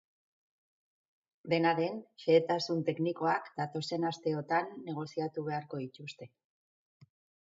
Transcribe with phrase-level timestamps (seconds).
[1.51, 6.29] Dena den, xehetasun teknikoak datozen asteotan negoziatu beharko dituzte.